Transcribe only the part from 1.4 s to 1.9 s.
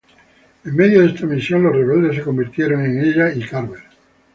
los